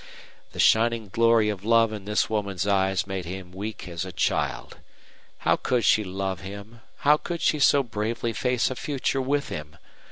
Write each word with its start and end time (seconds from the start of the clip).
The 0.53 0.59
shining 0.59 1.09
glory 1.09 1.49
of 1.49 1.63
love 1.63 1.93
in 1.93 2.05
this 2.05 2.27
woman's 2.27 2.65
eyes 2.65 3.05
made 3.05 3.25
him 3.25 3.51
weak 3.51 3.87
as 3.87 4.03
a 4.03 4.11
child. 4.11 4.79
How 5.39 5.55
could 5.55 5.85
she 5.85 6.03
love 6.03 6.39
him 6.39 6.81
how 7.05 7.17
could 7.17 7.39
she 7.43 7.59
so 7.59 7.83
bravely 7.83 8.33
face 8.33 8.71
a 8.71 8.75
future 8.75 9.21
with 9.21 9.49
him? 9.49 9.77